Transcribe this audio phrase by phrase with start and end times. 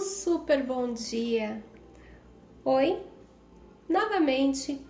[0.00, 1.62] Um super bom dia!
[2.64, 3.02] Oi,
[3.86, 4.80] novamente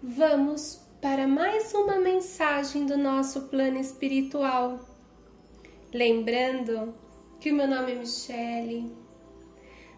[0.00, 4.78] vamos para mais uma mensagem do nosso plano espiritual.
[5.92, 6.94] Lembrando
[7.40, 8.96] que o meu nome é Michele,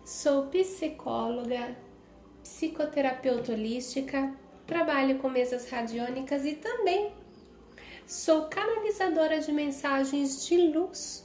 [0.03, 1.77] sou psicóloga,
[2.43, 4.35] psicoterapeuta holística,
[4.67, 7.12] trabalho com mesas radiônicas e também
[8.07, 11.24] sou canalizadora de mensagens de luz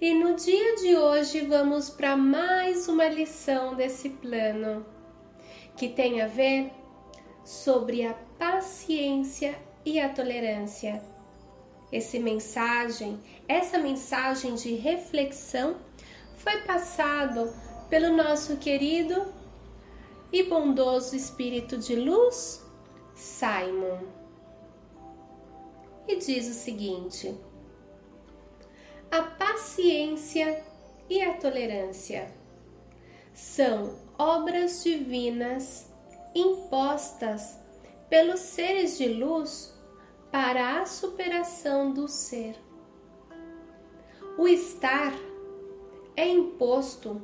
[0.00, 4.84] e no dia de hoje vamos para mais uma lição desse plano
[5.76, 6.70] que tem a ver
[7.44, 11.02] sobre a paciência e a tolerância.
[11.90, 15.76] Esse mensagem, essa mensagem de reflexão
[16.36, 17.52] foi passado
[17.88, 19.32] pelo nosso querido
[20.32, 22.64] e bondoso espírito de luz,
[23.14, 24.00] Simon.
[26.08, 27.36] E diz o seguinte:
[29.12, 30.64] a paciência
[31.10, 32.32] e a tolerância.
[33.34, 35.92] São obras divinas
[36.34, 37.58] impostas
[38.08, 39.78] pelos seres de luz
[40.30, 42.56] para a superação do ser.
[44.38, 45.12] O estar
[46.16, 47.20] é imposto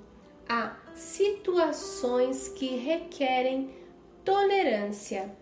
[0.47, 3.75] a situações que requerem
[4.23, 5.34] tolerância,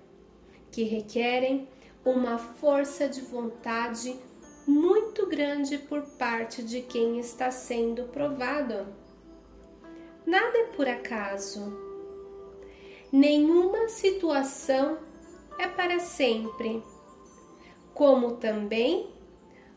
[0.70, 1.68] que requerem
[2.04, 4.16] uma força de vontade
[4.66, 8.86] muito grande por parte de quem está sendo provado.
[10.26, 11.72] Nada é por acaso.
[13.12, 14.98] Nenhuma situação
[15.58, 16.82] é para sempre,
[17.94, 19.08] como também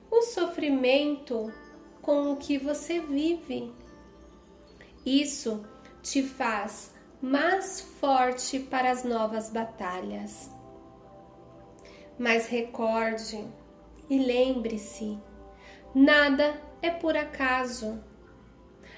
[0.09, 1.53] o sofrimento
[2.01, 3.71] com o que você vive.
[5.05, 5.63] Isso
[6.01, 10.49] te faz mais forte para as novas batalhas.
[12.17, 13.47] Mas recorde,
[14.09, 15.19] e lembre-se:
[15.93, 18.03] nada é por acaso.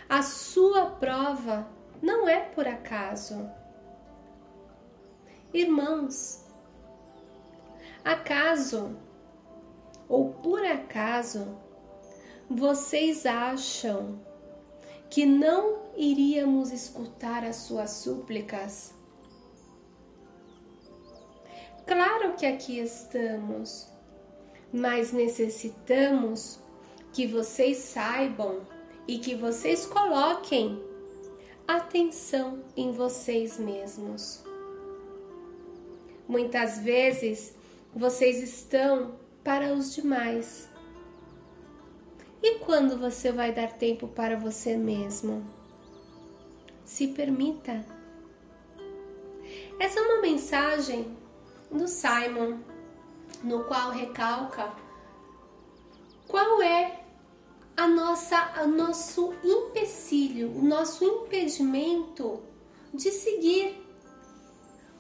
[0.08, 1.68] A sua prova
[2.02, 3.50] não é por acaso.
[5.54, 6.46] Irmãos,
[8.04, 8.98] acaso
[10.08, 11.58] ou por acaso
[12.50, 14.20] vocês acham
[15.10, 18.94] que não iríamos escutar as suas súplicas?
[21.86, 23.91] Claro que aqui estamos
[24.74, 26.60] mas necessitamos
[27.12, 28.62] que vocês saibam
[29.08, 30.82] e que vocês coloquem
[31.68, 34.44] atenção em vocês mesmos.
[36.28, 37.56] Muitas vezes
[37.94, 40.70] vocês estão para os demais.
[42.42, 45.46] E quando você vai dar tempo para você mesmo?
[46.86, 47.86] Se permita.
[49.80, 51.18] Essa é uma mensagem
[51.70, 52.60] do Simon
[53.44, 54.72] no qual recalca
[56.28, 57.02] qual é
[57.76, 62.42] a nossa, o nosso empecilho, o nosso impedimento
[62.94, 63.86] de seguir.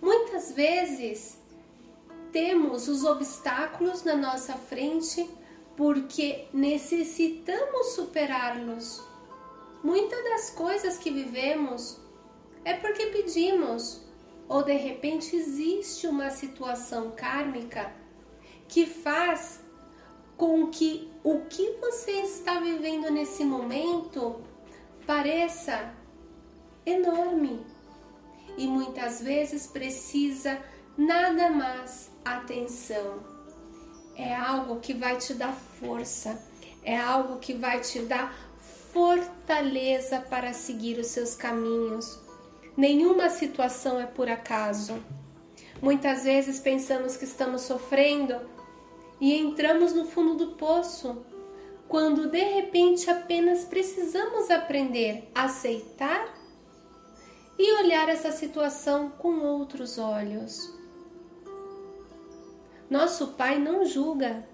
[0.02, 1.40] Muitas vezes
[2.32, 5.30] temos os obstáculos na nossa frente
[5.78, 9.02] porque necessitamos superá-los.
[9.84, 11.98] Muitas das coisas que vivemos
[12.64, 14.02] é porque pedimos,
[14.48, 18.01] ou de repente existe uma situação kármica
[18.72, 19.60] que faz
[20.38, 24.42] com que o que você está vivendo nesse momento
[25.06, 25.94] pareça
[26.86, 27.66] enorme
[28.58, 30.58] e muitas vezes precisa
[30.98, 33.20] nada mais atenção.
[34.16, 36.42] É algo que vai te dar força,
[36.82, 38.34] é algo que vai te dar
[38.94, 42.18] fortaleza para seguir os seus caminhos.
[42.78, 44.98] Nenhuma situação é por acaso.
[45.82, 48.40] Muitas vezes pensamos que estamos sofrendo
[49.22, 51.24] e entramos no fundo do poço,
[51.88, 56.34] quando de repente apenas precisamos aprender a aceitar
[57.60, 60.76] e olhar essa situação com outros olhos.
[62.90, 64.50] Nosso Pai não julga,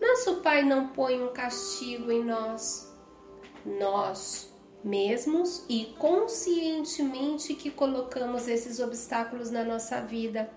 [0.00, 2.88] nosso Pai não põe um castigo em nós.
[3.66, 4.52] Nós
[4.82, 10.50] mesmos e conscientemente que colocamos esses obstáculos na nossa vida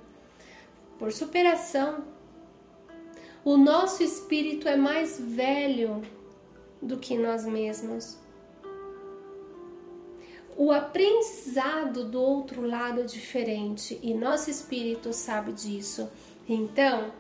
[0.98, 2.15] por superação
[3.45, 6.01] o nosso espírito é mais velho
[6.81, 8.18] do que nós mesmos.
[10.57, 16.09] O aprendizado do outro lado é diferente e nosso espírito sabe disso.
[16.50, 17.12] Então,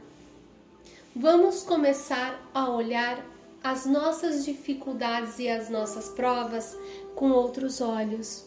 [1.15, 3.23] vamos começar a olhar
[3.63, 6.75] as nossas dificuldades e as nossas provas
[7.13, 8.45] com outros olhos,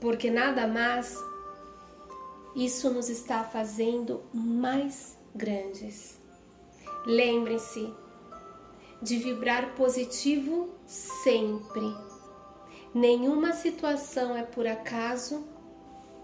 [0.00, 1.16] porque nada mais
[2.56, 6.21] isso nos está fazendo mais grandes.
[7.04, 7.92] Lembre-se
[9.02, 11.92] de vibrar positivo sempre.
[12.94, 15.44] Nenhuma situação é por acaso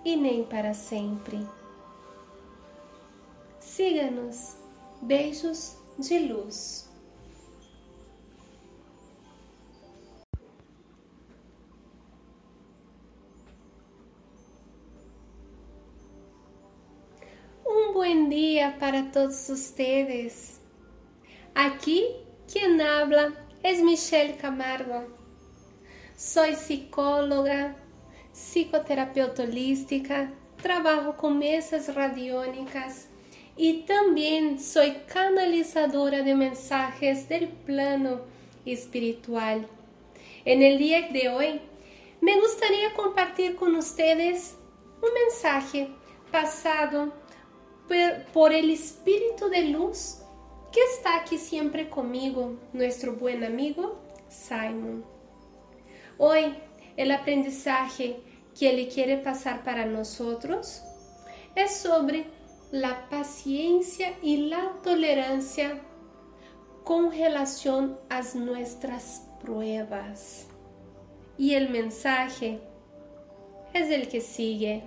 [0.05, 1.45] e nem para sempre.
[3.59, 4.57] Siga-nos.
[5.01, 6.89] Beijos de luz.
[17.65, 20.58] Um buen dia para todos ustedes.
[21.61, 22.07] Aqui
[22.53, 23.33] quien habla
[23.65, 25.09] es Michelle Camargo.
[26.15, 27.75] Soy psicóloga,
[28.33, 30.31] psicoterapeuta holística,
[30.63, 33.09] trabajo con mesas radiónicas
[33.57, 38.21] y también soy canalizadora de mensajes del plano
[38.65, 39.67] espiritual.
[40.45, 41.61] El día de hoy
[42.21, 44.55] me gustaría compartir con ustedes
[45.03, 45.89] un mensaje
[46.31, 47.13] pasado
[48.33, 50.19] por el espíritu de luz
[50.73, 53.99] que está aquí siempre conmigo, nuestro buen amigo
[54.29, 55.05] Simon.
[56.19, 56.55] Hoy
[56.97, 58.21] el aprendizaje
[58.59, 60.83] que Ele quiere pasar para nosotros
[61.55, 62.27] es sobre
[62.71, 65.81] la paciencia y la tolerancia
[66.85, 70.49] con relación a nuestras pruebas.
[71.39, 72.61] Y el mensaje
[73.73, 74.83] es el que sigue.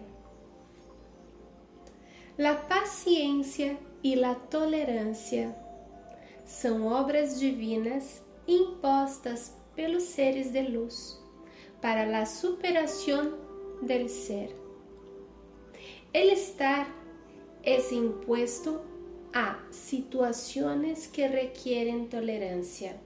[2.37, 5.55] La paciencia y la tolerancia
[6.51, 11.17] são obras divinas impostas pelos seres de luz
[11.81, 13.39] para a superação
[13.81, 14.53] del ser.
[16.13, 16.87] El estar
[17.63, 18.83] es impuesto
[19.33, 22.97] a situaciones que requieren tolerancia,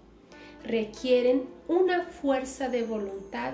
[0.63, 3.53] requieren una fuerza de voluntad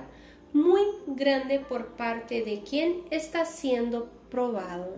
[0.54, 4.96] muy grande por parte de quien está siendo probado.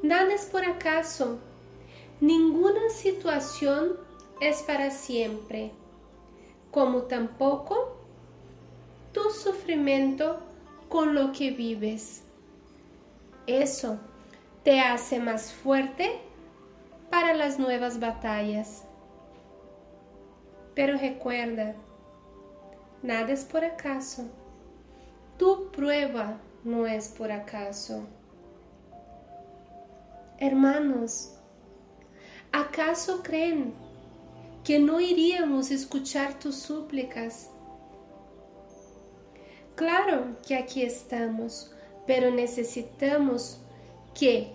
[0.00, 1.40] Nada es por acaso,
[2.20, 3.96] ninguna situación
[4.40, 5.72] es para siempre,
[6.70, 7.96] como tampoco
[9.12, 10.38] tu sufrimiento
[10.88, 12.22] con lo que vives.
[13.46, 13.98] Eso
[14.62, 16.20] te hace más fuerte
[17.10, 18.84] para las nuevas batallas.
[20.74, 21.74] Pero recuerda,
[23.02, 24.24] nada es por acaso.
[25.36, 28.04] Tu prueba no es por acaso.
[30.38, 31.39] Hermanos,
[32.52, 33.74] ¿acaso creen
[34.64, 37.50] que no iríamos a escuchar tus súplicas?
[39.74, 41.74] Claro que aqui estamos,
[42.06, 43.60] pero necessitamos
[44.14, 44.52] que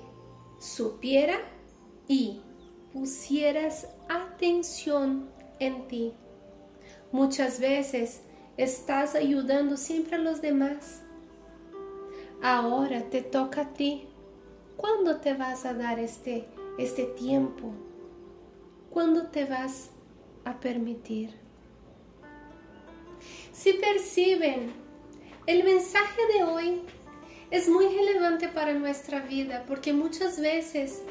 [0.59, 1.39] supiera
[2.07, 2.41] y
[2.93, 6.13] pusieras atención en ti.
[7.11, 8.21] Muchas veces
[8.57, 11.01] estás ayudando siempre a los demás.
[12.41, 14.07] Ahora te toca a ti.
[14.77, 16.45] ¿Cuándo te vas a dar este,
[16.77, 17.71] este tiempo?
[18.95, 19.89] ¿Cuándo te vas
[20.45, 21.35] a permitir?
[23.51, 24.71] Si perciben
[25.45, 26.81] El mensaje de hoy
[27.51, 31.01] es muy relevante para nuestra vida porque muchas veces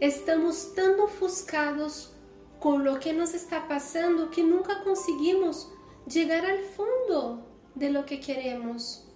[0.00, 2.16] estamos tan ofuscados
[2.58, 5.72] con lo que nos está pasando que nunca conseguimos
[6.12, 7.46] llegar al fondo
[7.76, 9.06] de lo que queremos.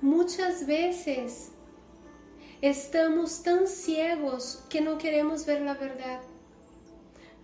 [0.00, 1.52] Muchas veces
[2.62, 6.22] estamos tan ciegos que no queremos ver la verdad.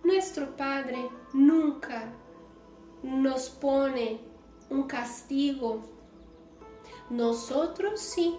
[0.07, 2.13] Nuestro Padre nunca
[3.03, 4.21] nos pone
[4.69, 5.81] un castigo
[7.09, 8.33] Nosotros sí.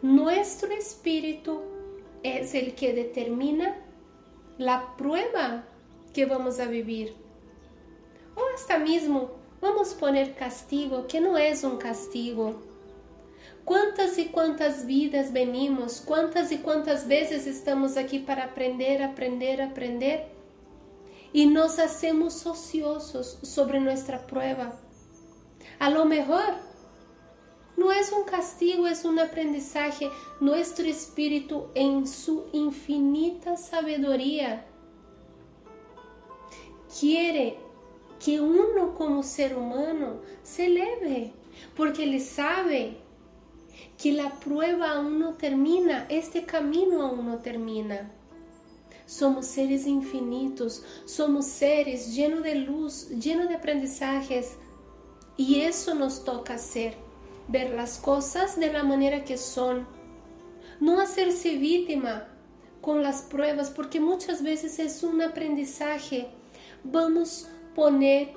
[0.00, 1.60] Nuestro espíritu
[2.22, 3.76] es el que determina
[4.56, 5.62] la prueba
[6.14, 7.14] que vamos a vivir.
[8.34, 12.62] O hasta mesmo vamos poner castigo, que não é um castigo.
[13.66, 20.40] Quantas e quantas vidas venimos, quantas e quantas vezes estamos aqui para aprender, aprender, aprender
[21.34, 24.78] e nos hacemos ociosos sobre nossa prova.
[25.78, 26.54] A lo mejor
[27.76, 30.10] no es un castigo, es un aprendizaje.
[30.40, 34.66] Nuestro espíritu en su infinita sabiduría
[37.00, 37.58] quiere
[38.24, 41.32] que uno como ser humano se eleve,
[41.76, 42.98] porque él sabe
[44.00, 48.12] que la prueba aún no termina, este camino aún no termina.
[49.12, 54.56] Somos seres infinitos, somos seres llenos de luz, llenos de aprendizajes,
[55.36, 56.94] y eso nos toca hacer
[57.46, 59.86] ver las cosas de la manera que son,
[60.80, 62.26] no hacerse víctima
[62.80, 66.28] con las pruebas, porque muchas veces es un aprendizaje.
[66.82, 68.32] Vamos poner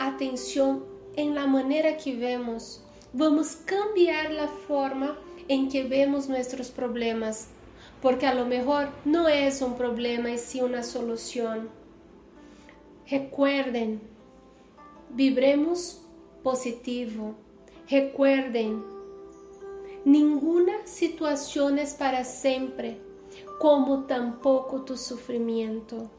[0.00, 5.16] atención en la manera que vemos, vamos cambiar la forma
[5.46, 7.50] en que vemos nuestros problemas,
[8.02, 11.68] porque a lo mejor no es un problema, es sí una solución.
[13.08, 14.00] Recuerden,
[15.10, 16.02] vibremos
[16.42, 17.34] positivo.
[17.88, 18.84] Recuerden,
[20.04, 23.00] ninguna situación es para siempre,
[23.60, 26.10] como tampoco tu sufrimiento.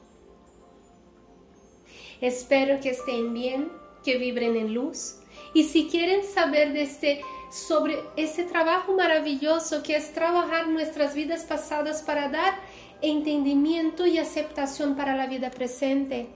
[2.22, 3.69] Espero que estén bien,
[4.03, 5.19] que vibren en luz.
[5.53, 11.44] Y si quieren saber de este, sobre este trabajo maravilloso que es trabajar nuestras vidas
[11.44, 12.56] pasadas para dar
[13.01, 16.27] entendimiento y aceptación para la vida presente,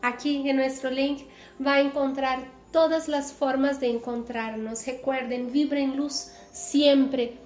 [0.00, 1.22] aquí en nuestro link
[1.64, 2.40] va a encontrar
[2.72, 4.86] todas las formas de encontrarnos.
[4.86, 7.38] Recuerden, vibren luz siempre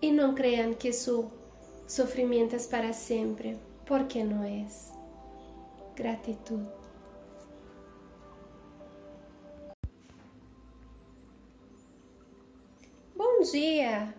[0.00, 1.30] y no crean que su
[1.86, 4.90] sufrimiento es para siempre, porque no es.
[5.96, 6.77] Gratitud.
[13.50, 14.14] Dia!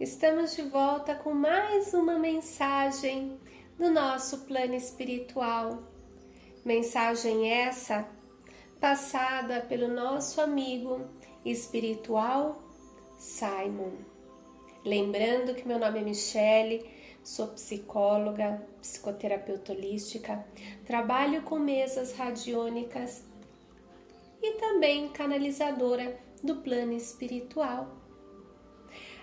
[0.00, 3.38] Estamos de volta com mais uma mensagem
[3.78, 5.82] do nosso plano espiritual.
[6.64, 8.08] Mensagem essa
[8.80, 11.02] passada pelo nosso amigo
[11.44, 12.62] espiritual
[13.18, 13.92] Simon.
[14.82, 16.90] Lembrando que meu nome é Michele,
[17.22, 20.42] sou psicóloga, psicoterapeuta holística,
[20.86, 23.24] trabalho com mesas radiônicas
[24.40, 28.01] e também canalizadora do plano espiritual.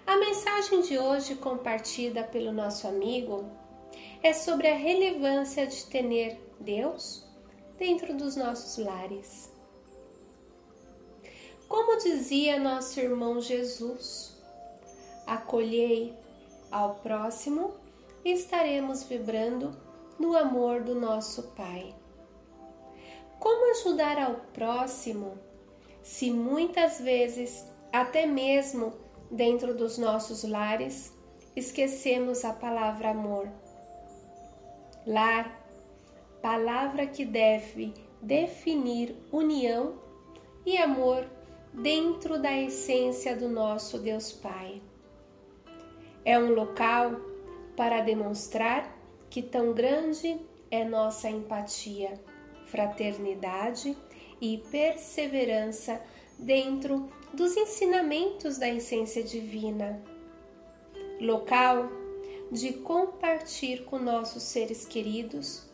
[0.06, 3.50] A mensagem de hoje, compartilhada pelo nosso amigo,
[4.24, 7.26] é sobre a relevância de ter Deus
[7.78, 9.52] dentro dos nossos lares.
[11.68, 14.36] Como dizia nosso irmão Jesus,
[15.26, 16.14] acolhei
[16.72, 17.76] ao próximo
[18.26, 19.78] e estaremos vibrando
[20.20, 21.96] no amor do nosso Pai.
[23.40, 25.38] Como ajudar ao próximo
[26.02, 28.94] se muitas vezes, até mesmo
[29.30, 31.14] dentro dos nossos lares,
[31.56, 33.48] esquecemos a palavra amor?
[35.06, 35.60] Lar
[36.42, 39.96] palavra que deve definir união
[40.66, 41.26] e amor
[41.74, 44.82] dentro da essência do nosso Deus Pai.
[46.26, 47.16] É um local
[47.76, 48.98] para demonstrar
[49.30, 52.20] que tão grande é nossa empatia,
[52.66, 53.96] fraternidade
[54.42, 56.02] e perseverança
[56.40, 60.02] dentro dos ensinamentos da essência divina.
[61.20, 61.90] Local
[62.52, 65.70] de compartilhar com nossos seres queridos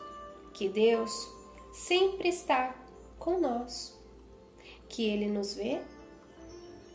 [0.52, 1.10] que Deus
[1.72, 2.74] sempre está
[3.18, 3.98] com nós,
[4.88, 5.80] que Ele nos vê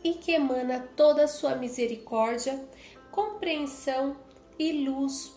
[0.04, 2.62] e que emana toda a sua misericórdia,
[3.10, 4.16] compreensão
[4.58, 5.34] e luz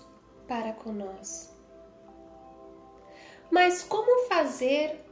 [0.48, 1.54] para conosco.
[3.51, 5.04] Mas como fazer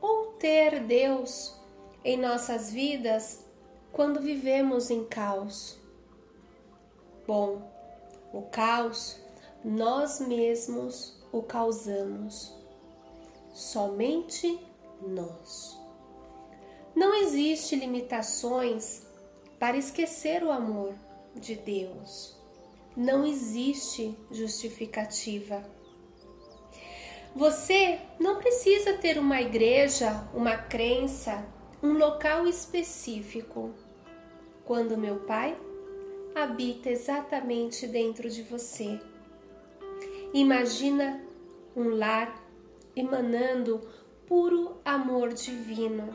[0.00, 1.57] ou ter Deus
[2.04, 3.44] em nossas vidas
[3.92, 5.78] quando vivemos em caos?
[7.26, 7.62] Bom,
[8.32, 9.18] o caos
[9.64, 12.54] nós mesmos o causamos
[13.52, 14.58] somente
[15.02, 15.78] nós.
[16.94, 19.06] Não existe limitações
[19.58, 20.94] para esquecer o amor
[21.34, 22.36] de Deus.
[22.96, 25.62] Não existe justificativa.
[27.34, 31.44] Você não precisa ter uma igreja, uma crença,
[31.82, 33.72] um local específico.
[34.64, 35.56] Quando meu Pai
[36.34, 39.00] habita exatamente dentro de você.
[40.32, 41.22] Imagina
[41.74, 42.44] um lar
[42.94, 43.80] emanando
[44.26, 46.14] puro amor divino.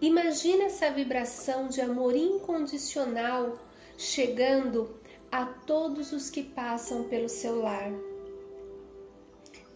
[0.00, 3.58] Imagina essa vibração de amor incondicional
[3.96, 4.98] chegando
[5.30, 7.92] a todos os que passam pelo seu lar.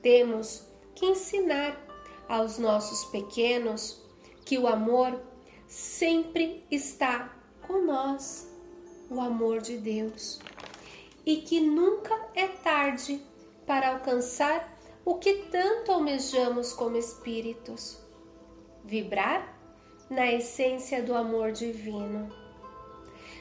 [0.02, 1.81] Temos que ensinar
[2.28, 4.03] aos nossos pequenos
[4.45, 5.21] que o amor
[5.67, 7.35] sempre está
[7.67, 8.49] com nós,
[9.11, 10.41] o amor de Deus,
[11.25, 13.21] e que nunca é tarde
[13.67, 14.75] para alcançar
[15.05, 17.99] o que tanto almejamos como espíritos:
[18.85, 19.59] vibrar
[20.11, 22.29] na essência do amor divino.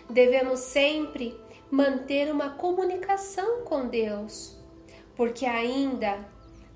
[0.09, 1.37] Devemos sempre
[1.69, 4.57] manter uma comunicação com Deus,
[5.15, 6.25] porque ainda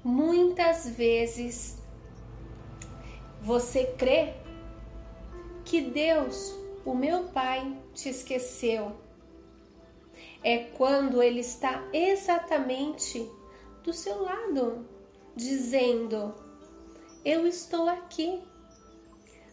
[0.04, 1.78] muitas vezes
[3.48, 4.34] você crê
[5.64, 8.92] que Deus, o meu Pai, te esqueceu.
[10.44, 13.26] É quando Ele está exatamente
[13.86, 14.86] do seu lado,
[15.34, 16.36] dizendo:
[17.24, 18.44] Eu estou aqui.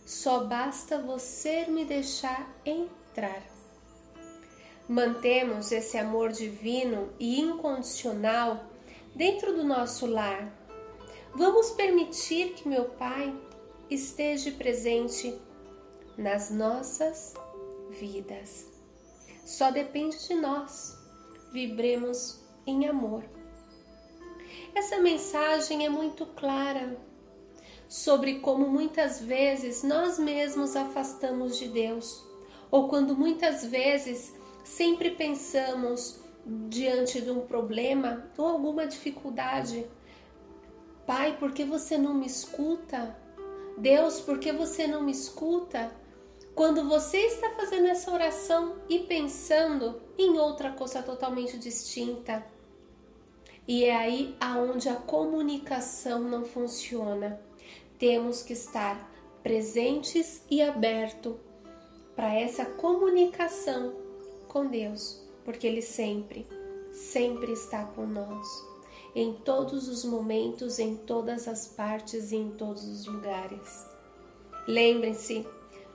[0.05, 3.45] Só basta você me deixar entrar.
[4.89, 8.65] Mantemos esse amor divino e incondicional
[9.15, 10.53] dentro do nosso lar.
[11.33, 13.33] Vamos permitir que meu Pai
[13.91, 15.39] esteja presente
[16.17, 17.35] nas nossas
[17.91, 18.71] vidas.
[19.45, 20.99] Só depende de nós.
[21.53, 23.25] Vibremos em amor.
[24.75, 26.97] Essa mensagem é muito clara
[27.89, 32.25] sobre como muitas vezes nós mesmos afastamos de Deus,
[32.71, 36.21] ou quando muitas vezes sempre pensamos
[36.69, 39.87] diante de um problema ou alguma dificuldade,
[41.07, 43.17] Pai, por que você não me escuta?
[43.77, 45.91] Deus, por que você não me escuta?
[46.55, 52.47] Quando você está fazendo essa oração e pensando em outra coisa totalmente distinta.
[53.67, 57.41] E é aí aonde a comunicação não funciona.
[57.99, 59.11] Temos que estar
[59.43, 61.39] presentes e aberto
[62.15, 63.95] para essa comunicação
[64.47, 66.47] com Deus, porque ele sempre,
[66.93, 68.74] sempre está com nós
[69.15, 73.87] em todos os momentos, em todas as partes e em todos os lugares.
[74.67, 75.47] Lembrem-se,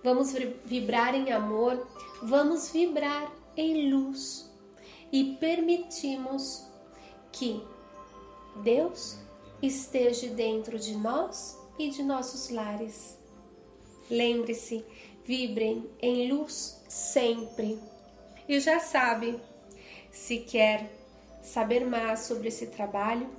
[0.04, 0.34] vamos
[0.66, 1.86] vibrar em amor,
[2.22, 4.50] vamos vibrar em luz
[5.12, 6.66] e permitimos
[7.32, 7.62] que
[8.64, 9.18] Deus
[9.62, 13.18] esteja dentro de nós e de nossos lares.
[14.10, 14.84] Lembre-se,
[15.26, 17.80] vibrem em luz sempre.
[18.48, 19.40] E já sabe,
[20.12, 20.99] se quer
[21.42, 23.30] saber mais sobre esse trabalho,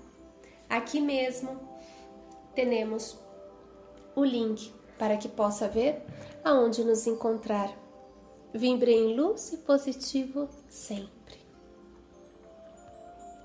[0.68, 1.60] aqui mesmo
[2.54, 3.18] temos
[4.14, 6.02] o link para que possa ver
[6.44, 7.70] aonde nos encontrar.
[8.52, 11.19] Vibre em luz e positivo sempre.